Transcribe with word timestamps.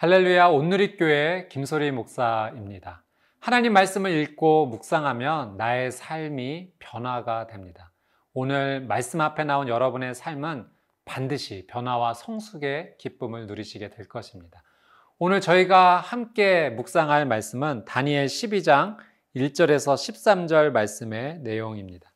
할렐루야 0.00 0.46
온누리교회 0.46 1.48
김소리 1.50 1.90
목사입니다. 1.90 3.02
하나님 3.40 3.72
말씀을 3.72 4.12
읽고 4.12 4.66
묵상하면 4.66 5.56
나의 5.56 5.90
삶이 5.90 6.68
변화가 6.78 7.48
됩니다. 7.48 7.90
오늘 8.32 8.80
말씀 8.80 9.20
앞에 9.20 9.42
나온 9.42 9.66
여러분의 9.66 10.14
삶은 10.14 10.68
반드시 11.04 11.66
변화와 11.68 12.14
성숙의 12.14 12.94
기쁨을 12.98 13.48
누리시게 13.48 13.90
될 13.90 14.06
것입니다. 14.06 14.62
오늘 15.18 15.40
저희가 15.40 15.96
함께 15.96 16.70
묵상할 16.70 17.26
말씀은 17.26 17.84
다니엘 17.84 18.26
12장 18.26 18.98
1절에서 19.34 19.94
13절 19.94 20.70
말씀의 20.70 21.40
내용입니다. 21.40 22.12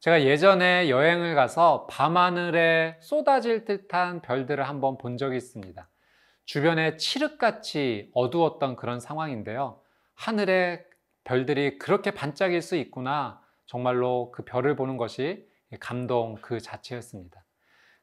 제가 0.00 0.24
예전에 0.24 0.90
여행을 0.90 1.36
가서 1.36 1.86
밤하늘에 1.88 2.96
쏟아질 3.00 3.66
듯한 3.66 4.20
별들을 4.20 4.68
한번 4.68 4.98
본 4.98 5.16
적이 5.16 5.36
있습니다. 5.36 5.88
주변에 6.44 6.96
칠흑같이 6.96 8.10
어두웠던 8.12 8.76
그런 8.76 9.00
상황인데요. 9.00 9.80
하늘에 10.14 10.84
별들이 11.24 11.78
그렇게 11.78 12.10
반짝일 12.10 12.60
수 12.62 12.76
있구나. 12.76 13.40
정말로 13.66 14.30
그 14.32 14.44
별을 14.44 14.76
보는 14.76 14.96
것이 14.96 15.46
감동 15.80 16.36
그 16.40 16.60
자체였습니다. 16.60 17.44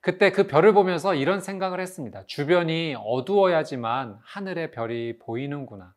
그때 0.02 0.32
그 0.32 0.48
별을 0.48 0.74
보면서 0.74 1.14
이런 1.14 1.40
생각을 1.40 1.80
했습니다. 1.80 2.24
주변이 2.26 2.96
어두워야지만 2.98 4.18
하늘의 4.24 4.72
별이 4.72 5.20
보이는구나. 5.20 5.94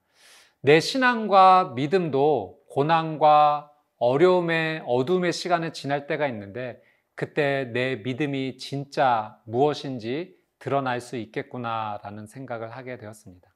내 0.61 0.81
신앙과 0.81 1.73
믿음도 1.75 2.59
고난과 2.69 3.71
어려움의 3.97 4.83
어둠의 4.87 5.33
시간을 5.33 5.73
지날 5.73 6.07
때가 6.07 6.27
있는데 6.29 6.83
그때 7.15 7.71
내 7.73 7.97
믿음이 7.97 8.59
진짜 8.59 9.39
무엇인지 9.47 10.34
드러날 10.65 11.03
수 11.03 11.17
있겠구나라는 11.17 12.25
생각을 12.25 12.71
하게 12.71 12.97
되었습니다. 12.97 13.51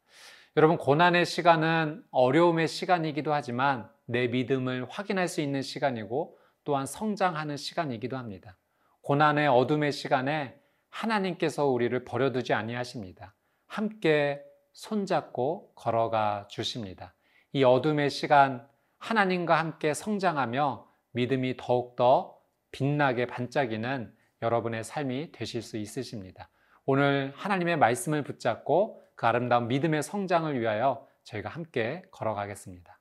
여러분, 0.58 0.76
고난의 0.76 1.24
시간은 1.24 2.04
어려움의 2.10 2.68
시간이기도 2.68 3.32
하지만 3.32 3.88
내 4.04 4.28
믿음을 4.28 4.86
확인할 4.90 5.26
수 5.26 5.40
있는 5.40 5.62
시간이고 5.62 6.38
또한 6.64 6.84
성장하는 6.84 7.56
시간이기도 7.56 8.18
합니다. 8.18 8.58
고난의 9.00 9.48
어둠의 9.48 9.90
시간에 9.90 10.60
하나님께서 10.90 11.64
우리를 11.64 12.04
버려두지 12.04 12.52
아니하십니다. 12.52 13.34
함께 13.66 14.42
손잡고 14.74 15.72
걸어가 15.76 16.46
주십니다. 16.50 17.14
이 17.52 17.64
어둠의 17.64 18.10
시간 18.10 18.68
하나님과 18.98 19.58
함께 19.58 19.94
성장하며 19.94 20.86
믿음이 21.12 21.56
더욱더 21.56 22.38
빛나게 22.70 23.26
반짝이는 23.28 24.14
여러분의 24.42 24.84
삶이 24.84 25.32
되실 25.32 25.62
수 25.62 25.78
있으십니다. 25.78 26.50
오늘 26.90 27.34
하나님의 27.36 27.76
말씀을 27.76 28.24
붙잡고 28.24 29.02
그 29.14 29.26
아름다운 29.26 29.68
믿음의 29.68 30.02
성장을 30.02 30.58
위하여 30.58 31.06
저희가 31.24 31.50
함께 31.50 32.02
걸어가겠습니다. 32.10 32.98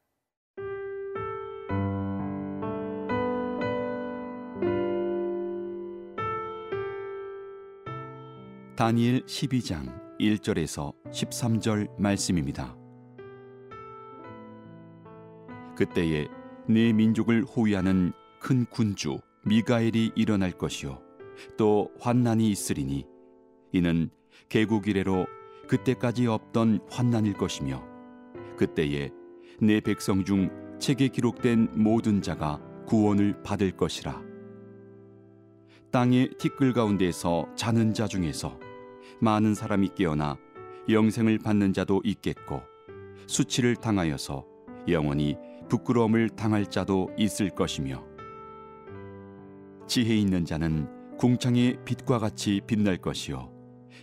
다니엘 8.76 9.22
12장 9.22 10.18
1절에서 10.20 10.94
13절 11.06 11.90
말씀입니다. 11.98 12.76
그때에 15.78 16.28
네 16.68 16.92
민족을 16.92 17.46
호위하는 17.46 18.12
큰 18.42 18.66
군주 18.66 19.20
미가엘이 19.46 20.12
일어날 20.16 20.52
것이요 20.52 21.02
또 21.58 21.90
환난이 22.02 22.50
있으리니 22.50 23.17
이는 23.78 24.10
개국 24.50 24.88
이래로 24.88 25.28
그때까지 25.68 26.28
없던 26.28 26.80
환난일 26.90 27.34
것이며 27.34 27.84
그때에 28.58 29.12
내 29.62 29.80
백성 29.80 30.24
중 30.24 30.50
책에 30.80 31.08
기록된 31.08 31.70
모든 31.76 32.22
자가 32.22 32.62
구원을 32.86 33.44
받을 33.44 33.72
것이라. 33.72 34.22
땅의 35.92 36.36
티끌 36.38 36.74
가운데서 36.74 37.48
자는 37.56 37.94
자 37.94 38.08
중에서 38.08 38.60
많은 39.20 39.56
사람이 39.56 39.90
깨어나 39.96 40.38
영생을 40.90 41.40
받는 41.40 41.74
자도 41.74 42.02
있겠고 42.04 42.62
수치를 43.26 43.76
당하여서 43.76 44.46
영원히 44.88 45.38
부끄러움을 45.70 46.30
당할 46.30 46.66
자도 46.66 47.10
있을 47.18 47.50
것이며 47.50 48.06
지혜 49.88 50.16
있는 50.16 50.46
자는 50.46 50.88
궁창의 51.18 51.80
빛과 51.84 52.20
같이 52.20 52.62
빛날 52.68 52.98
것이요 52.98 53.57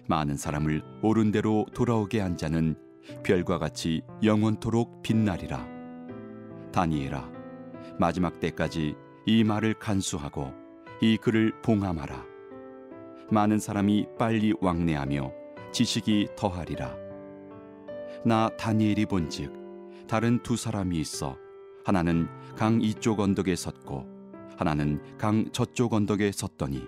많은 0.09 0.37
사람을 0.37 0.83
옳은 1.03 1.31
대로 1.31 1.67
돌아오게 1.75 2.21
한 2.21 2.37
자는 2.37 2.77
별과 3.23 3.59
같이 3.59 4.03
영원토록 4.23 5.03
빛나리라. 5.03 5.67
다니엘아, 6.73 7.31
마지막 7.99 8.41
때까지 8.41 8.95
이 9.27 9.45
말을 9.45 9.75
간수하고 9.75 10.53
이 11.01 11.17
글을 11.17 11.61
봉함하라. 11.63 12.25
많은 13.31 13.59
사람이 13.59 14.07
빨리 14.19 14.53
왕래하며 14.61 15.33
지식이 15.73 16.29
더하리라. 16.37 16.95
나 18.25 18.49
다니엘이 18.57 19.07
본즉 19.07 19.53
다른 20.07 20.43
두 20.43 20.57
사람이 20.57 20.99
있어 20.99 21.37
하나는 21.85 22.29
강 22.57 22.81
이쪽 22.81 23.21
언덕에 23.21 23.55
섰고 23.57 24.07
하나는 24.57 25.01
강 25.19 25.51
저쪽 25.53 25.93
언덕에 25.93 26.33
섰더니 26.33 26.87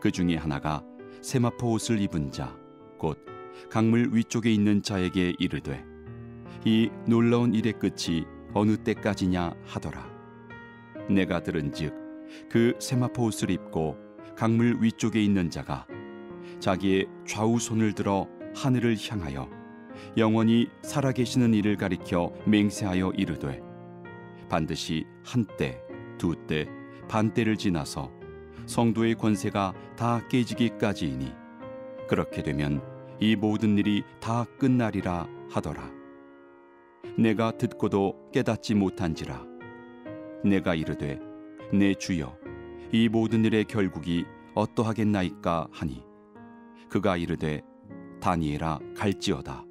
그 0.00 0.10
중에 0.10 0.36
하나가 0.36 0.82
세마포 1.20 1.72
옷을 1.72 2.00
입은 2.00 2.32
자, 2.32 2.56
곧 2.98 3.18
강물 3.70 4.10
위쪽에 4.12 4.52
있는 4.52 4.82
자에게 4.82 5.34
이르되 5.38 5.84
이 6.64 6.90
놀라운 7.06 7.54
일의 7.54 7.74
끝이 7.74 8.24
어느 8.54 8.76
때까지냐 8.76 9.54
하더라. 9.64 10.10
내가 11.08 11.42
들은즉 11.42 11.94
그 12.50 12.74
세마포 12.78 13.24
옷을 13.24 13.50
입고 13.50 13.96
강물 14.36 14.78
위쪽에 14.80 15.22
있는 15.22 15.50
자가 15.50 15.86
자기의 16.60 17.06
좌우 17.26 17.58
손을 17.58 17.92
들어 17.92 18.28
하늘을 18.54 18.96
향하여 18.96 19.48
영원히 20.16 20.68
살아계시는 20.82 21.54
이를 21.54 21.76
가리켜 21.76 22.32
맹세하여 22.46 23.12
이르되 23.16 23.60
반드시 24.48 25.04
한때, 25.24 25.80
두때, 26.18 26.68
반때를 27.08 27.56
지나서 27.56 28.10
성도의 28.66 29.14
권세가 29.16 29.74
다 29.96 30.26
깨지기까지이니 30.28 31.32
그렇게 32.08 32.42
되면 32.42 32.82
이 33.20 33.36
모든 33.36 33.78
일이 33.78 34.02
다 34.20 34.44
끝나리라 34.58 35.26
하더라. 35.50 35.90
내가 37.18 37.52
듣고도 37.52 38.30
깨닫지 38.32 38.74
못한지라. 38.74 39.44
내가 40.44 40.74
이르되 40.74 41.18
내 41.72 41.94
주여 41.94 42.36
이 42.92 43.08
모든 43.08 43.44
일의 43.44 43.64
결국이 43.64 44.24
어떠하겠나이까 44.54 45.68
하니 45.70 46.04
그가 46.88 47.16
이르되 47.16 47.62
다니엘아 48.20 48.78
갈지어다. 48.96 49.64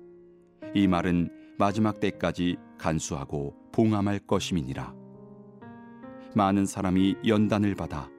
이 0.73 0.87
말은 0.87 1.29
마지막 1.57 1.99
때까지 1.99 2.57
간수하고 2.77 3.55
봉함할 3.71 4.19
것임이니라. 4.19 4.93
많은 6.35 6.65
사람이 6.65 7.17
연단을 7.27 7.75
받아 7.75 8.09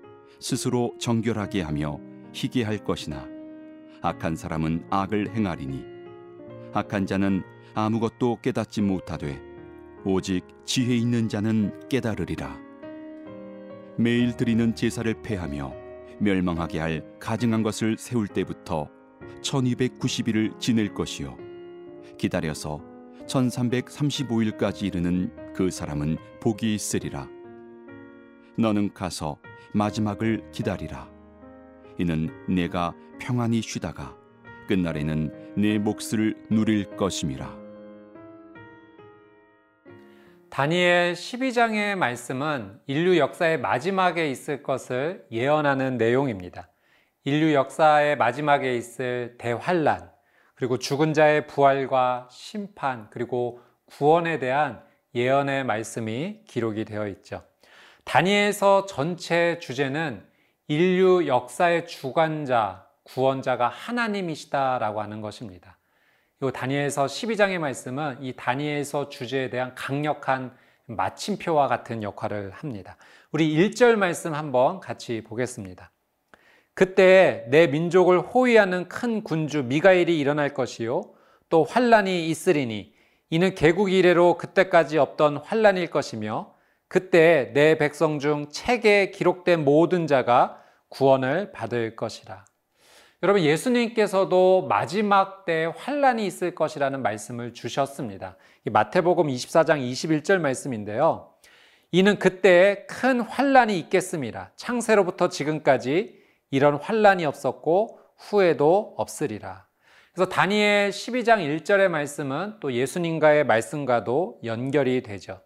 스스로 0.43 0.93
정결하게 0.99 1.63
하며 1.63 2.01
희게 2.35 2.65
할 2.65 2.79
것이나 2.79 3.29
악한 4.03 4.35
사람은 4.35 4.87
악을 4.91 5.37
행하리니 5.37 5.85
악한 6.73 7.07
자는 7.07 7.45
아무것도 7.75 8.41
깨닫지 8.43 8.83
못하되 8.83 9.41
오직 10.05 10.45
지혜 10.65 10.97
있는 10.97 11.29
자는 11.29 11.89
깨달으리라. 11.89 12.59
매일 13.97 14.37
드리는 14.37 14.75
제사를 14.75 15.15
폐하며 15.23 15.73
멸망하게 16.19 16.79
할 16.81 17.07
가증한 17.21 17.63
것을 17.63 17.97
세울 17.97 18.27
때부터 18.27 18.91
1290일을 19.43 20.59
지낼 20.59 20.93
것이요. 20.93 21.37
기다려서 22.19 22.83
1335일까지 23.29 24.83
이르는 24.83 25.53
그 25.55 25.71
사람은 25.71 26.17
복이 26.41 26.75
있으리라. 26.75 27.29
너는 28.59 28.93
가서 28.93 29.39
마지막을 29.73 30.51
기다리라. 30.53 31.09
이는 31.99 32.31
내가 32.49 32.95
평안히 33.19 33.63
쉬다가 33.63 34.17
끝날에는 34.69 35.55
내 35.57 35.79
몫을 35.79 36.37
누릴 36.51 36.97
것임이라. 36.97 37.63
다니엘 40.51 41.15
12장의 41.15 41.97
말씀은 41.97 42.79
인류 42.87 43.17
역사의 43.17 43.61
마지막에 43.61 44.31
있을 44.31 44.63
것을 44.63 45.25
예언하는 45.33 45.97
내용입니다. 45.97 46.69
인류 47.25 47.55
역사의 47.55 48.17
마지막에 48.17 48.77
있을 48.77 49.37
대환란, 49.39 50.11
그리고 50.55 50.79
죽은 50.79 51.15
자의 51.15 51.47
부활과 51.47 52.29
심판, 52.31 53.09
그리고 53.11 53.61
구원에 53.87 54.39
대한 54.39 54.83
예언의 55.15 55.65
말씀이 55.65 56.43
기록이 56.47 56.85
되어 56.85 57.09
있죠. 57.09 57.43
다니엘서 58.05 58.87
전체 58.87 59.59
주제는 59.59 60.25
인류 60.69 61.27
역사의 61.27 61.87
주관자, 61.87 62.87
구원자가 63.05 63.69
하나님이시다라고 63.69 65.01
하는 65.01 65.21
것입니다. 65.21 65.79
이 66.43 66.51
다니엘서 66.53 67.07
12장의 67.07 67.59
말씀은 67.59 68.19
이 68.21 68.35
다니엘서 68.35 69.09
주제에 69.09 69.51
대한 69.51 69.75
강력한 69.75 70.57
마침표와 70.87 71.69
같은 71.69 72.03
역할을 72.03 72.51
합니다. 72.51 72.97
우리 73.31 73.55
1절 73.55 73.97
말씀 73.97 74.35
한번 74.35 74.81
같이 74.81 75.23
보겠습니다. 75.23 75.91
그때 76.75 77.45
내 77.49 77.67
민족을 77.67 78.21
호위하는 78.21 78.89
큰 78.89 79.23
군주 79.23 79.65
미가엘이 79.65 80.19
일어날 80.19 80.55
것이요 80.55 81.03
또 81.49 81.65
환란이 81.65 82.29
있으리니 82.29 82.95
이는 83.31 83.55
개국 83.55 83.93
이래로 83.93 84.37
그때까지 84.39 84.99
없던 84.99 85.39
환란일 85.39 85.91
것이며 85.91 86.52
그때 86.93 87.53
내 87.55 87.79
백성 87.79 88.19
중 88.19 88.51
책에 88.51 89.13
기록된 89.13 89.65
모든 89.65 90.07
자가 90.07 90.63
구원을 90.91 91.51
받을 91.51 91.97
것이라. 91.97 92.45
여러분 93.23 93.43
예수님께서도 93.43 94.67
마지막 94.69 95.47
때 95.47 95.73
환란이 95.75 96.27
있을 96.27 96.55
것이라는 96.55 97.01
말씀을 97.01 97.55
주셨습니다. 97.55 98.37
마태복음 98.71 99.29
24장 99.29 99.81
21절 99.81 100.39
말씀인데요. 100.39 101.33
이는 101.93 102.19
그때 102.19 102.85
큰 102.91 103.23
환란이 103.23 103.79
있겠습니다. 103.79 104.53
창세로부터 104.57 105.31
지금까지 105.31 106.21
이런 106.51 106.75
환란이 106.75 107.25
없었고 107.25 108.01
후에도 108.19 108.93
없으리라. 108.99 109.65
그래서 110.13 110.29
다니엘 110.29 110.91
12장 110.91 111.39
1절의 111.39 111.89
말씀은 111.89 112.57
또 112.61 112.71
예수님과의 112.75 113.47
말씀과도 113.47 114.41
연결이 114.45 115.03
되죠. 115.03 115.41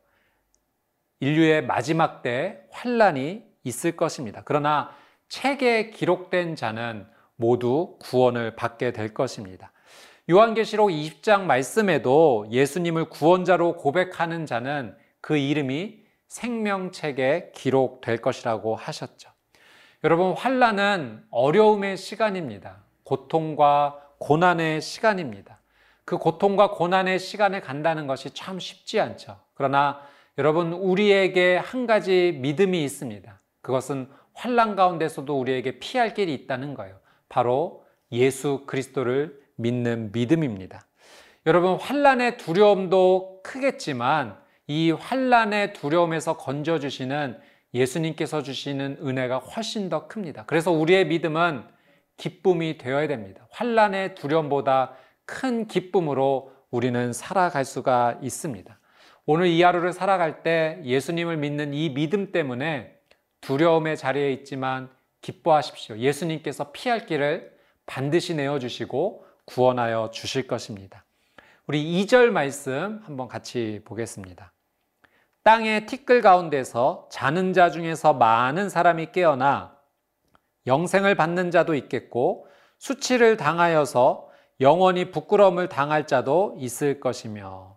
인류의 1.21 1.67
마지막 1.67 2.23
때 2.23 2.61
환란이 2.71 3.43
있을 3.65 3.97
것입니다. 3.97 4.43
그러나 4.45 4.91
책에 5.29 5.91
기록된 5.91 6.57
자는 6.57 7.07
모두 7.37 7.97
구원을 8.01 8.57
받게 8.57 8.93
될 8.93 9.13
것입니다. 9.13 9.73
요한계시록 10.29 10.91
20장 10.91 11.43
말씀에도 11.43 12.47
예수님을 12.51 13.09
구원자로 13.09 13.77
고백하는 13.77 14.47
자는 14.47 14.97
그 15.21 15.37
이름이 15.37 16.01
생명책에 16.29 17.53
기록될 17.55 18.21
것이라고 18.21 18.75
하셨죠. 18.75 19.31
여러분 20.05 20.33
환란은 20.33 21.25
어려움의 21.31 21.97
시간입니다. 21.97 22.83
고통과 23.05 24.01
고난의 24.19 24.81
시간입니다. 24.81 25.61
그 26.05 26.19
고통과 26.19 26.71
고난의 26.71 27.19
시간을 27.19 27.61
간다는 27.61 28.07
것이 28.07 28.31
참 28.31 28.59
쉽지 28.59 29.01
않죠. 29.01 29.39
그러나 29.55 30.01
여러분 30.39 30.73
우리에게 30.73 31.57
한 31.57 31.87
가지 31.87 32.39
믿음이 32.41 32.85
있습니다. 32.85 33.41
그것은 33.63 34.09
환란 34.35 34.77
가운데서도 34.77 35.39
우리에게 35.39 35.79
피할 35.79 36.13
길이 36.13 36.35
있다는 36.35 36.75
거예요. 36.75 36.99
바로 37.29 37.85
예수 38.13 38.65
그리스도를 38.67 39.41
믿는 39.57 40.13
믿음입니다. 40.13 40.87
여러분 41.47 41.77
환란의 41.77 42.37
두려움도 42.37 43.41
크겠지만 43.43 44.37
이 44.67 44.91
환란의 44.91 45.73
두려움에서 45.73 46.37
건져 46.37 46.79
주시는 46.79 47.39
예수님께서 47.73 48.43
주시는 48.43 48.99
은혜가 49.01 49.39
훨씬 49.39 49.89
더 49.89 50.07
큽니다. 50.07 50.45
그래서 50.47 50.71
우리의 50.71 51.07
믿음은 51.07 51.65
기쁨이 52.17 52.79
되어야 52.79 53.09
됩니다. 53.09 53.47
환란의 53.51 54.15
두려움보다 54.15 54.93
큰 55.25 55.67
기쁨으로 55.67 56.53
우리는 56.71 57.13
살아갈 57.13 57.65
수가 57.65 58.19
있습니다. 58.23 58.79
오늘 59.29 59.49
이 59.49 59.61
하루를 59.61 59.93
살아갈 59.93 60.45
때 60.45 60.81
예수님을 60.85 61.37
믿는 61.37 61.75
이 61.75 61.93
믿음 61.93 62.31
때문에 62.31 62.97
두려움의 63.41 63.97
자리에 63.97 64.33
있지만 64.33 64.89
기뻐하십시오. 65.21 65.99
예수님께서 65.99 66.71
피할 66.71 67.07
길을 67.07 67.53
반드시 67.87 68.37
내어주시고 68.37 69.27
구원하여 69.45 70.11
주실 70.13 70.47
것입니다. 70.47 71.05
우리 71.67 72.05
2절 72.05 72.31
말씀 72.31 73.01
한번 73.05 73.27
같이 73.27 73.81
보겠습니다. 73.85 74.53
땅의 75.43 75.87
티끌 75.87 76.21
가운데서 76.21 77.09
자는 77.11 77.53
자 77.53 77.71
중에서 77.71 78.15
많은 78.15 78.69
사람이 78.69 79.11
깨어나 79.11 79.77
영생을 80.69 81.17
받는 81.17 81.51
자도 81.51 81.75
있겠고 81.75 82.47
수치를 82.79 83.37
당하여서 83.37 84.29
영원히 84.61 85.11
부끄러움을 85.11 85.69
당할 85.69 86.07
자도 86.07 86.55
있을 86.59 87.01
것이며 87.01 87.76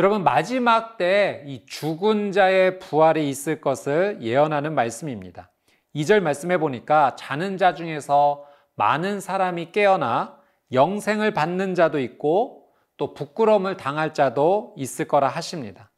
여러분 0.00 0.24
마지막 0.24 0.96
때 0.96 1.42
이 1.44 1.66
죽은 1.66 2.32
자의 2.32 2.78
부활이 2.78 3.28
있을 3.28 3.60
것을 3.60 4.16
예언하는 4.22 4.74
말씀입니다. 4.74 5.50
2절 5.94 6.20
말씀해 6.20 6.56
보니까 6.56 7.16
자는 7.16 7.58
자 7.58 7.74
중에서 7.74 8.46
많은 8.76 9.20
사람이 9.20 9.72
깨어나 9.72 10.38
영생을 10.72 11.34
받는 11.34 11.74
자도 11.74 12.00
있고 12.00 12.64
또 12.96 13.12
부끄러움을 13.12 13.76
당할 13.76 14.14
자도 14.14 14.72
있을 14.78 15.06
거라 15.06 15.28
하십니다. 15.28 15.90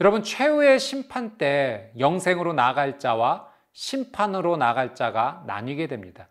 여러분 0.00 0.22
최후의 0.22 0.78
심판 0.78 1.36
때 1.36 1.90
영생으로 1.98 2.52
나갈 2.52 3.00
자와 3.00 3.48
심판으로 3.72 4.56
나갈 4.56 4.94
자가 4.94 5.42
나뉘게 5.48 5.88
됩니다. 5.88 6.28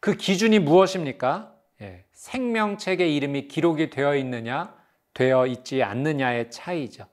그 0.00 0.16
기준이 0.16 0.58
무엇입니까? 0.58 1.52
예, 1.82 2.04
생명책의 2.10 3.14
이름이 3.14 3.46
기록이 3.46 3.90
되어 3.90 4.16
있느냐, 4.16 4.74
되어 5.18 5.48
있지 5.48 5.82
않느냐의 5.82 6.48
차이죠. 6.52 7.04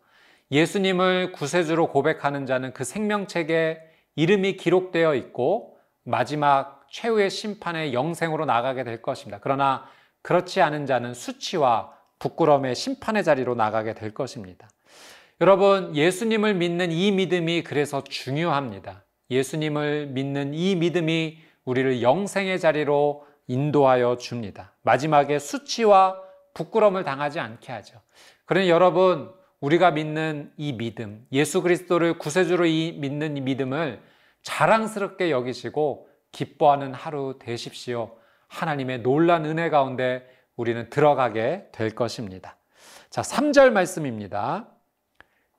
예수님을 0.52 1.32
구세주로 1.32 1.88
고백하는 1.88 2.46
자는 2.46 2.72
그 2.72 2.84
생명책에 2.84 3.80
이름이 4.16 4.58
기록되어 4.58 5.16
있고 5.16 5.80
마지막 6.04 6.86
최후의 6.92 7.32
심판의 7.32 7.96
영생으로 7.96 8.46
나가게 8.46 8.84
될 8.84 9.02
것입니다. 9.02 9.40
그러나 9.42 9.86
그렇지 10.22 10.62
않은 10.62 10.86
자는 10.86 11.16
수치와 11.16 11.94
부끄러움의 12.20 12.76
심판의 12.76 13.24
자리로 13.24 13.56
나가게 13.56 13.96
될 13.96 14.14
것입니다. 14.14 14.70
여러분, 15.42 15.96
예수님을 15.96 16.54
믿는 16.54 16.92
이 16.92 17.12
믿음이 17.12 17.64
그래서 17.64 18.04
중요합니다. 18.04 19.04
예수님을 19.32 20.08
믿는 20.08 20.54
이 20.54 20.76
믿음이 20.76 21.40
우리를 21.66 22.04
영생의 22.04 22.60
자리로 22.60 23.26
인도하여 23.48 24.18
줍니다. 24.18 24.74
마지막에 24.84 25.40
수치와 25.40 26.25
부끄러움을 26.56 27.04
당하지 27.04 27.40
않게 27.40 27.72
하죠. 27.72 28.02
그러니 28.46 28.70
여러분, 28.70 29.32
우리가 29.60 29.92
믿는 29.92 30.52
이 30.58 30.74
믿음, 30.74 31.28
예수 31.32 31.62
그리스도를 31.62 32.18
구세주로 32.18 32.66
이 32.66 32.94
믿는 33.00 33.38
이 33.38 33.42
믿음을 33.42 34.02
자랑스럽게 34.42 35.30
여기시고 35.30 36.10
기뻐하는 36.32 36.94
하루 36.94 37.38
되십시오. 37.40 38.18
하나님의 38.48 39.02
놀란 39.02 39.46
은혜 39.46 39.70
가운데 39.70 40.28
우리는 40.56 40.90
들어가게 40.90 41.68
될 41.72 41.92
것입니다. 41.92 42.58
자, 43.10 43.22
3절 43.22 43.72
말씀입니다. 43.72 44.68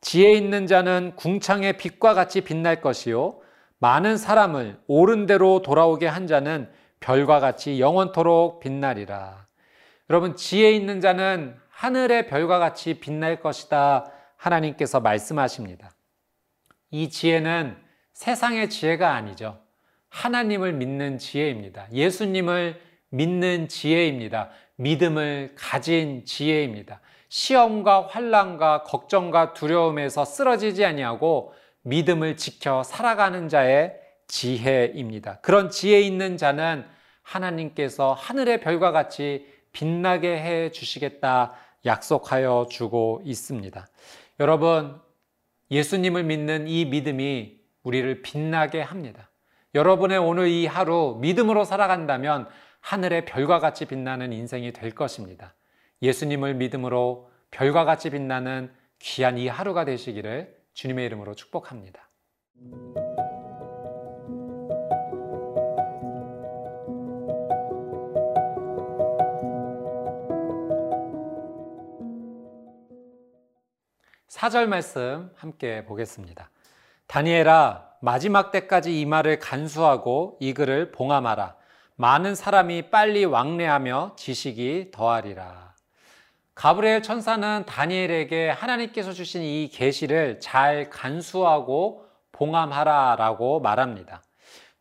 지혜 0.01 0.33
있는 0.33 0.67
자는 0.67 1.15
궁창의 1.17 1.79
빛과 1.79 2.15
같이 2.15 2.43
빛날 2.43 2.81
것이요. 2.81 3.41
많은 3.79 4.17
사람을 4.17 4.79
옳은 4.87 5.27
대로 5.27 5.63
돌아오게 5.63 6.07
한 6.07 6.27
자는 6.27 6.71
별과 7.01 7.41
같이 7.41 7.81
영원토록 7.81 8.61
빛나리라. 8.61 9.46
여러분, 10.09 10.37
지혜 10.37 10.71
있는 10.73 11.01
자는 11.01 11.57
하늘의 11.71 12.29
별과 12.29 12.59
같이 12.59 13.01
빛날 13.01 13.41
것이다. 13.41 14.11
하나님께서 14.37 15.01
말씀하십니다. 15.01 15.91
이 16.91 17.11
지혜는 17.11 17.77
세상의 18.13 18.71
지혜가 18.71 19.15
아니죠. 19.15 19.59
하나님을 20.09 20.73
믿는 20.75 21.19
지혜입니다. 21.19 21.89
예수님을 21.93 22.81
믿는 23.11 23.69
지혜입니다. 23.69 24.51
믿음을 24.77 25.55
가진 25.57 26.25
지혜입니다. 26.25 27.01
시험과 27.29 28.07
환란과 28.07 28.85
걱정과 28.85 29.55
두려움에서 29.55 30.25
쓰러지지 30.25 30.85
아니하고 30.85 31.53
믿음을 31.83 32.37
지켜 32.37 32.83
살아가는 32.85 33.49
자의 33.49 33.93
지혜입니다. 34.29 35.41
그런 35.41 35.71
지혜 35.71 36.01
있는 36.01 36.37
자는 36.37 36.87
하나님께서 37.23 38.13
하늘의 38.13 38.61
별과 38.61 38.93
같이 38.93 39.47
빛나게 39.77 40.39
해 40.39 40.71
주시겠다 40.71 41.53
약속하여 41.85 42.67
주고 42.71 43.21
있습니다. 43.25 43.87
여러분, 44.41 44.99
예수님을 45.71 46.25
믿는 46.25 46.67
이 46.67 46.87
믿음이 46.87 47.61
우리를 47.83 48.23
빛나게 48.23 48.81
합니다. 48.81 49.31
여러분의 49.75 50.17
오늘 50.17 50.49
이 50.49 50.65
하루 50.65 51.19
믿음으로 51.21 51.65
살아간다면 51.65 52.49
하늘의 52.81 53.27
별과 53.27 53.59
같이 53.59 53.85
빛나는 53.85 54.33
인생이 54.33 54.73
될 54.73 54.93
것입니다. 54.93 55.55
예수님을 56.01 56.55
믿음으로 56.55 57.31
별과 57.51 57.85
같이 57.85 58.09
빛나는 58.09 58.73
귀한 58.99 59.37
이 59.37 59.47
하루가 59.47 59.85
되시기를 59.85 60.57
주님의 60.73 61.05
이름으로 61.05 61.35
축복합니다. 61.35 62.09
사절 74.37 74.67
말씀 74.67 75.31
함께 75.39 75.87
보겠습니다. 75.87 76.51
다니엘아 77.07 77.93
마지막 78.03 78.51
때까지 78.51 79.01
이 79.01 79.07
말을 79.07 79.39
간수하고 79.39 80.37
이 80.41 80.53
글을 80.53 80.93
봉함하라. 80.93 81.57
많은 81.95 82.35
사람이 82.35 82.91
빨리 82.91 83.25
왕래하며 83.25 84.17
지식이 84.19 84.91
더하리라. 84.93 85.73
가브리엘 86.55 87.03
천사는 87.03 87.65
다니엘에게 87.65 88.51
하나님께서 88.51 89.13
주신 89.13 89.41
이 89.41 89.71
계시를 89.73 90.39
잘 90.39 90.91
간수하고 90.91 92.05
봉함하라라고 92.33 93.61
말합니다. 93.61 94.23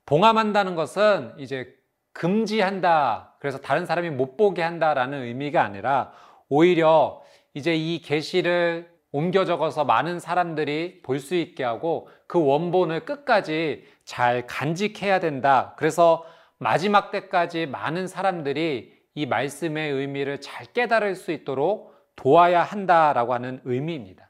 봉함한다는 0.06 0.76
것은 0.76 1.34
이제 1.38 1.74
금지한다. 2.12 3.38
그래서 3.40 3.58
다른 3.60 3.86
사람이 3.86 4.10
못 4.10 4.36
보게 4.36 4.62
한다라는 4.62 5.24
의미가 5.24 5.64
아니라 5.64 6.12
오히려 6.50 7.22
이제 7.54 7.74
이 7.74 8.02
계시를 8.02 8.95
옮겨 9.16 9.46
적어서 9.46 9.86
많은 9.86 10.20
사람들이 10.20 11.02
볼 11.02 11.20
수 11.20 11.36
있게 11.36 11.64
하고 11.64 12.10
그 12.28 12.44
원본을 12.44 13.06
끝까지 13.06 13.86
잘 14.04 14.46
간직해야 14.46 15.20
된다. 15.20 15.74
그래서 15.78 16.26
마지막 16.58 17.12
때까지 17.12 17.66
많은 17.66 18.08
사람들이 18.08 18.94
이 19.14 19.26
말씀의 19.26 19.92
의미를 19.92 20.42
잘 20.42 20.66
깨달을 20.68 21.16
수 21.16 21.32
있도록 21.32 21.94
도와야 22.18 22.64
한다라고 22.64 23.34
하는 23.34 23.62
의미입니다. 23.64 24.30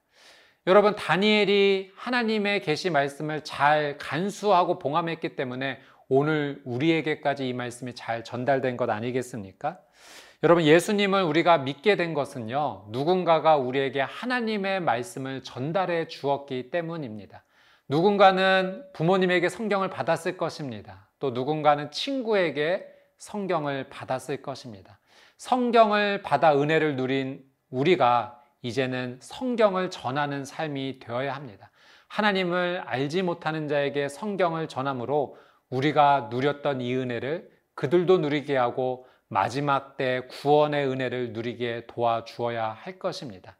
여러분, 0.67 0.95
다니엘이 0.95 1.91
하나님의 1.95 2.61
계시 2.61 2.89
말씀을 2.89 3.43
잘 3.43 3.97
간수하고 3.97 4.79
봉함했기 4.79 5.35
때문에 5.35 5.79
오늘 6.07 6.61
우리에게까지 6.65 7.47
이 7.47 7.53
말씀이 7.53 7.93
잘 7.95 8.23
전달된 8.23 8.77
것 8.77 8.89
아니겠습니까? 8.89 9.79
여러분, 10.43 10.65
예수님을 10.65 11.23
우리가 11.23 11.59
믿게 11.59 11.95
된 11.95 12.13
것은요, 12.13 12.87
누군가가 12.89 13.55
우리에게 13.55 14.01
하나님의 14.01 14.81
말씀을 14.81 15.43
전달해 15.43 16.07
주었기 16.07 16.71
때문입니다. 16.71 17.43
누군가는 17.87 18.83
부모님에게 18.93 19.47
성경을 19.47 19.89
받았을 19.89 20.37
것입니다. 20.37 21.07
또 21.19 21.31
누군가는 21.31 21.89
친구에게 21.89 22.85
성경을 23.17 23.89
받았을 23.89 24.41
것입니다. 24.41 24.99
성경을 25.37 26.21
받아 26.21 26.59
은혜를 26.59 26.95
누린 26.95 27.43
우리가 27.69 28.41
이제는 28.61 29.19
성경을 29.21 29.89
전하는 29.89 30.43
삶이 30.43 30.99
되어야 30.99 31.33
합니다. 31.33 31.71
하나님을 32.07 32.83
알지 32.85 33.21
못하는 33.21 33.67
자에게 33.67 34.09
성경을 34.09 34.67
전함으로 34.67 35.37
우리가 35.69 36.27
누렸던 36.31 36.81
이 36.81 36.95
은혜를 36.95 37.49
그들도 37.75 38.17
누리게 38.19 38.57
하고 38.57 39.07
마지막 39.27 39.97
때 39.97 40.21
구원의 40.29 40.87
은혜를 40.87 41.33
누리게 41.33 41.85
도와주어야 41.87 42.69
할 42.69 42.99
것입니다. 42.99 43.57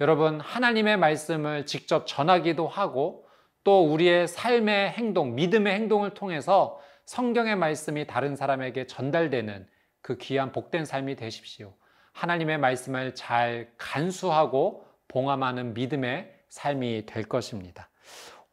여러분, 0.00 0.40
하나님의 0.40 0.96
말씀을 0.96 1.66
직접 1.66 2.06
전하기도 2.06 2.68
하고 2.68 3.26
또 3.64 3.84
우리의 3.92 4.28
삶의 4.28 4.90
행동, 4.90 5.34
믿음의 5.34 5.74
행동을 5.74 6.14
통해서 6.14 6.80
성경의 7.04 7.56
말씀이 7.56 8.06
다른 8.06 8.36
사람에게 8.36 8.86
전달되는 8.86 9.66
그 10.02 10.16
귀한 10.18 10.52
복된 10.52 10.84
삶이 10.84 11.16
되십시오. 11.16 11.74
하나님의 12.12 12.58
말씀을 12.58 13.14
잘 13.14 13.72
간수하고 13.76 14.84
봉함하는 15.08 15.74
믿음의 15.74 16.32
삶이 16.48 17.06
될 17.06 17.24
것입니다. 17.24 17.88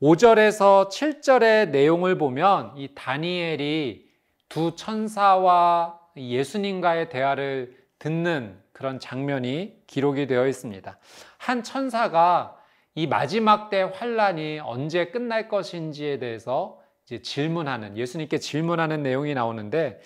5절에서 0.01 0.89
7절의 0.89 1.69
내용을 1.69 2.17
보면 2.17 2.73
이 2.77 2.93
다니엘이 2.93 4.05
두 4.49 4.75
천사와 4.75 5.99
예수님과의 6.15 7.09
대화를 7.09 7.75
듣는 7.99 8.59
그런 8.71 8.99
장면이 8.99 9.83
기록이 9.87 10.27
되어 10.27 10.47
있습니다. 10.47 10.97
한 11.37 11.63
천사가 11.63 12.57
이 12.93 13.07
마지막 13.07 13.69
때 13.69 13.81
환란이 13.81 14.59
언제 14.59 15.07
끝날 15.07 15.49
것인지에 15.49 16.19
대해서 16.19 16.81
질문하는 17.05 17.97
예수님께 17.97 18.37
질문하는 18.37 19.03
내용이 19.03 19.33
나오는데 19.33 19.99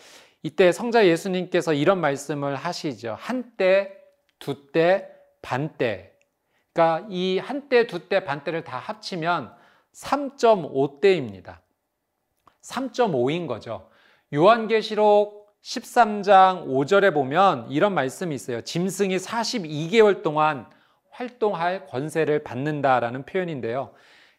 이때 0.44 0.72
성자 0.72 1.08
예수님께서 1.08 1.74
이런 1.74 2.00
말씀을 2.00 2.56
하시죠. 2.56 3.16
한때, 3.20 3.96
두때, 4.39 5.10
반때. 5.42 6.13
그러니까 6.74 7.08
이 7.10 7.39
한때, 7.39 7.88
두때, 7.88 8.24
반때를 8.24 8.63
다 8.63 8.78
합치면 8.78 9.54
3.5대입니다. 9.94 11.58
3.5인 12.62 13.48
거죠. 13.48 13.89
요한계시록 14.34 15.38
13장 15.63 16.68
5절에 16.68 17.13
보면 17.13 17.70
이런 17.70 17.94
말씀이 17.94 18.34
있어요. 18.34 18.62
짐승이 18.62 19.18
42개월 19.18 20.24
동안 20.24 20.66
활동할 21.12 21.88
권세를 21.88 22.44
받는다라는 22.44 23.25
표현인데요. 23.25 23.94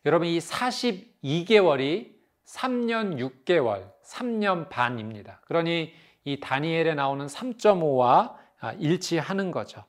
여러분 0.07 0.29
이 0.29 0.39
42개월이 0.39 2.12
3년 2.47 3.19
6개월, 3.19 3.93
3년 4.03 4.71
반입니다. 4.71 5.43
그러니 5.47 5.93
이 6.25 6.41
다니엘에 6.41 6.95
나오는 6.95 7.27
3.5와 7.27 8.35
일치하는 8.79 9.50
거죠. 9.50 9.85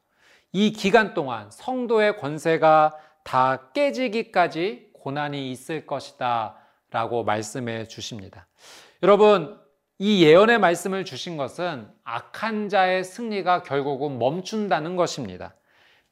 이 0.52 0.74
기간 0.74 1.14
동안 1.14 1.50
성도의 1.50 2.18
권세가 2.18 2.98
다 3.24 3.72
깨지기까지 3.72 4.90
고난이 4.94 5.50
있을 5.52 5.86
것이다 5.86 6.58
라고 6.90 7.24
말씀해 7.24 7.88
주십니다. 7.88 8.48
여러분, 9.02 9.61
이 10.04 10.24
예언의 10.24 10.58
말씀을 10.58 11.06
주신 11.06 11.38
것은 11.38 11.88
악한 12.04 12.70
자의 12.70 13.04
승리가 13.04 13.62
결국은 13.62 14.18
멈춘다는 14.18 14.96
것입니다. 14.96 15.54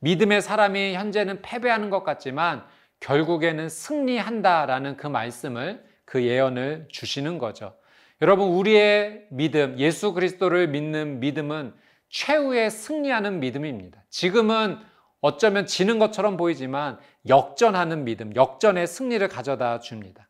믿음의 0.01 0.43
사람이 0.43 0.93
현재는 0.93 1.41
패배하는 1.41 1.89
것 1.89 2.03
같지만 2.03 2.63
결국에는 2.99 3.67
승리한다라는 3.67 4.95
그 4.95 5.07
말씀을 5.07 5.83
그 6.05 6.21
예언을 6.23 6.85
주시는 6.91 7.39
거죠. 7.39 7.73
여러분, 8.21 8.49
우리의 8.49 9.25
믿음, 9.31 9.73
예수 9.79 10.13
그리스도를 10.13 10.67
믿는 10.67 11.19
믿음은 11.19 11.73
최후의 12.09 12.69
승리하는 12.69 13.39
믿음입니다. 13.39 14.03
지금은 14.11 14.77
어쩌면 15.19 15.65
지는 15.65 15.97
것처럼 15.97 16.37
보이지만 16.37 16.99
역전하는 17.27 18.03
믿음, 18.03 18.35
역전의 18.35 18.85
승리를 18.85 19.27
가져다 19.29 19.79
줍니다. 19.79 20.29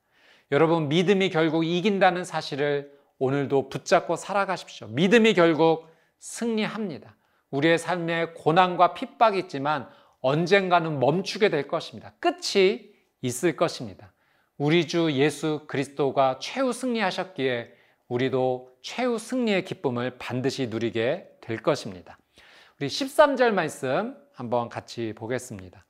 여러분, 0.50 0.88
믿음이 0.88 1.30
결국 1.30 1.66
이긴다는 1.66 2.24
사실을 2.24 2.98
오늘도 3.20 3.70
붙잡고 3.70 4.16
살아가십시오. 4.16 4.88
믿음이 4.88 5.34
결국 5.34 5.88
승리합니다. 6.20 7.16
우리의 7.52 7.78
삶에 7.78 8.28
고난과 8.36 8.94
핍박이 8.94 9.38
있지만 9.40 9.90
언젠가는 10.22 11.00
멈추게 11.00 11.50
될 11.50 11.68
것입니다. 11.68 12.14
끝이 12.20 12.90
있을 13.22 13.56
것입니다. 13.56 14.14
우리 14.58 14.88
주 14.88 15.12
예수 15.14 15.66
그리스도가 15.68 16.40
최후 16.42 16.74
승리하셨기에 16.74 17.74
우리도 18.08 18.70
최후 18.82 19.18
승리의 19.18 19.66
기쁨을 19.66 20.18
반드시 20.18 20.68
누리게 20.68 21.30
될 21.42 21.62
것입니다. 21.62 22.18
우리 22.80 22.88
13절 22.88 23.52
말씀 23.52 24.16
한번 24.34 24.70
같이 24.70 25.14
보겠습니다. 25.16 25.86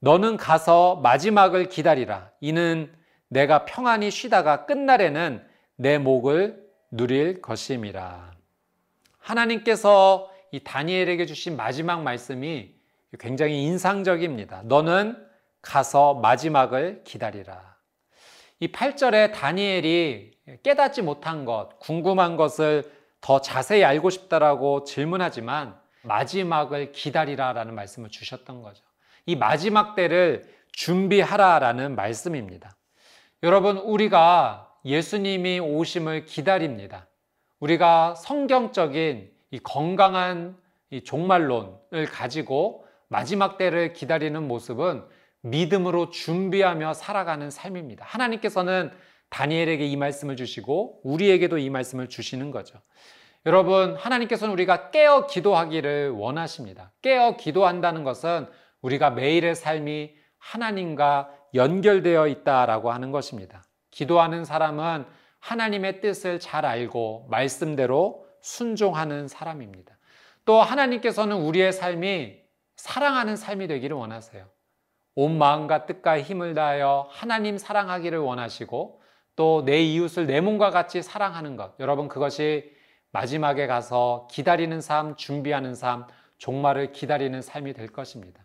너는 0.00 0.36
가서 0.36 0.96
마지막을 0.96 1.68
기다리라. 1.68 2.30
이는 2.40 2.92
내가 3.28 3.64
평안히 3.64 4.10
쉬다가 4.10 4.66
끝날에는 4.66 5.51
내 5.82 5.98
목을 5.98 6.64
누릴 6.92 7.42
것임이라. 7.42 8.30
하나님께서 9.18 10.30
이 10.52 10.60
다니엘에게 10.60 11.26
주신 11.26 11.56
마지막 11.56 12.02
말씀이 12.02 12.72
굉장히 13.18 13.64
인상적입니다. 13.64 14.62
너는 14.64 15.16
가서 15.60 16.14
마지막을 16.14 17.02
기다리라. 17.02 17.76
이 18.60 18.68
8절에 18.70 19.32
다니엘이 19.32 20.30
깨닫지 20.62 21.02
못한 21.02 21.44
것, 21.44 21.80
궁금한 21.80 22.36
것을 22.36 22.84
더 23.20 23.40
자세히 23.40 23.82
알고 23.82 24.10
싶다라고 24.10 24.84
질문하지만 24.84 25.76
마지막을 26.02 26.92
기다리라라는 26.92 27.74
말씀을 27.74 28.08
주셨던 28.08 28.62
거죠. 28.62 28.84
이 29.26 29.34
마지막 29.34 29.96
때를 29.96 30.44
준비하라라는 30.72 31.96
말씀입니다. 31.96 32.76
여러분, 33.42 33.78
우리가 33.78 34.71
예수님이 34.84 35.60
오심을 35.60 36.26
기다립니다. 36.26 37.06
우리가 37.60 38.14
성경적인 38.16 39.30
이 39.50 39.58
건강한 39.60 40.56
이 40.90 41.02
종말론을 41.02 42.06
가지고 42.10 42.84
마지막 43.08 43.58
때를 43.58 43.92
기다리는 43.92 44.46
모습은 44.46 45.04
믿음으로 45.42 46.10
준비하며 46.10 46.94
살아가는 46.94 47.50
삶입니다. 47.50 48.04
하나님께서는 48.04 48.90
다니엘에게 49.30 49.86
이 49.86 49.96
말씀을 49.96 50.36
주시고 50.36 51.00
우리에게도 51.04 51.58
이 51.58 51.70
말씀을 51.70 52.08
주시는 52.08 52.50
거죠. 52.50 52.80
여러분, 53.46 53.96
하나님께서는 53.96 54.52
우리가 54.52 54.90
깨어 54.90 55.26
기도하기를 55.26 56.10
원하십니다. 56.10 56.92
깨어 57.02 57.36
기도한다는 57.36 58.04
것은 58.04 58.46
우리가 58.82 59.10
매일의 59.10 59.56
삶이 59.56 60.12
하나님과 60.38 61.30
연결되어 61.54 62.28
있다라고 62.28 62.92
하는 62.92 63.10
것입니다. 63.10 63.64
기도하는 63.92 64.44
사람은 64.44 65.06
하나님의 65.38 66.00
뜻을 66.00 66.40
잘 66.40 66.66
알고 66.66 67.28
말씀대로 67.30 68.26
순종하는 68.40 69.28
사람입니다. 69.28 69.96
또 70.44 70.60
하나님께서는 70.60 71.36
우리의 71.36 71.72
삶이 71.72 72.40
사랑하는 72.74 73.36
삶이 73.36 73.68
되기를 73.68 73.96
원하세요. 73.96 74.44
온 75.14 75.38
마음과 75.38 75.86
뜻과 75.86 76.20
힘을 76.22 76.54
다하여 76.54 77.06
하나님 77.10 77.58
사랑하기를 77.58 78.18
원하시고 78.18 79.00
또 79.36 79.62
내 79.64 79.80
이웃을 79.82 80.26
내 80.26 80.40
몸과 80.40 80.70
같이 80.70 81.02
사랑하는 81.02 81.56
것. 81.56 81.74
여러분 81.78 82.08
그것이 82.08 82.70
마지막에 83.12 83.66
가서 83.66 84.26
기다리는 84.30 84.80
삶, 84.80 85.16
준비하는 85.16 85.74
삶, 85.74 86.06
종말을 86.38 86.92
기다리는 86.92 87.40
삶이 87.40 87.74
될 87.74 87.88
것입니다. 87.88 88.44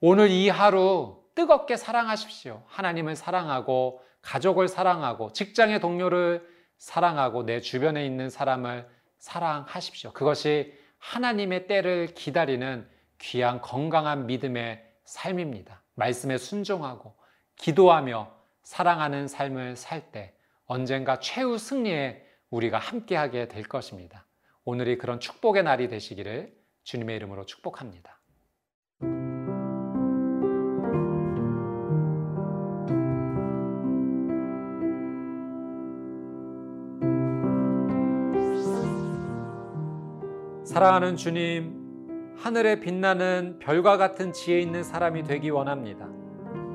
오늘 0.00 0.30
이 0.30 0.48
하루 0.48 1.22
뜨겁게 1.34 1.76
사랑하십시오. 1.76 2.62
하나님을 2.66 3.16
사랑하고 3.16 4.02
가족을 4.28 4.68
사랑하고 4.68 5.32
직장의 5.32 5.80
동료를 5.80 6.46
사랑하고 6.76 7.46
내 7.46 7.60
주변에 7.62 8.04
있는 8.04 8.28
사람을 8.28 8.86
사랑하십시오. 9.16 10.12
그것이 10.12 10.74
하나님의 10.98 11.66
때를 11.66 12.08
기다리는 12.08 12.86
귀한 13.18 13.62
건강한 13.62 14.26
믿음의 14.26 14.84
삶입니다. 15.04 15.82
말씀에 15.94 16.36
순종하고 16.36 17.16
기도하며 17.56 18.30
사랑하는 18.62 19.28
삶을 19.28 19.76
살 19.76 20.12
때 20.12 20.34
언젠가 20.66 21.18
최후 21.20 21.56
승리에 21.56 22.22
우리가 22.50 22.76
함께하게 22.76 23.48
될 23.48 23.62
것입니다. 23.62 24.26
오늘이 24.64 24.98
그런 24.98 25.20
축복의 25.20 25.62
날이 25.62 25.88
되시기를 25.88 26.54
주님의 26.84 27.16
이름으로 27.16 27.46
축복합니다. 27.46 28.17
사랑하는 40.78 41.16
주님, 41.16 42.36
하늘에 42.36 42.78
빛나는 42.78 43.58
별과 43.58 43.96
같은 43.96 44.32
지혜 44.32 44.60
있는 44.60 44.84
사람이 44.84 45.24
되기 45.24 45.50
원합니다. 45.50 46.06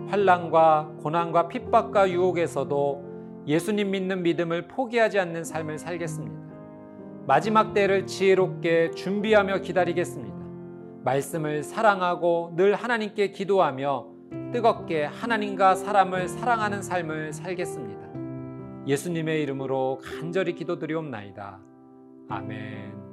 환란과 0.10 0.96
고난과 1.02 1.48
핍박과 1.48 2.12
유혹에서도 2.12 3.44
예수님 3.48 3.92
믿는 3.92 4.24
믿음을 4.24 4.68
포기하지 4.68 5.20
않는 5.20 5.46
삶을 5.46 5.78
살겠습니다. 5.78 6.36
마지막 7.28 7.74
때를 7.74 8.06
지혜롭게 8.06 8.92
준비하며 8.92 9.60
기다리겠습니다. 9.60 10.36
말씀을 11.06 11.64
사랑하고 11.64 12.56
늘 12.58 12.76
하나님께 12.76 13.32
기도하며 13.32 14.08
뜨겁게 14.52 15.06
하나님과 15.06 15.76
사람을 15.76 16.28
사랑하는 16.28 16.82
삶을 16.82 17.32
살겠습니다. 17.32 18.02
예수님의 18.86 19.42
이름으로 19.44 20.02
간절히 20.04 20.56
기도드리옵나이다. 20.56 21.62
아멘. 22.28 23.13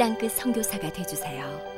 땅끝 0.00 0.32
성교사가 0.32 0.90
되주세요 0.90 1.69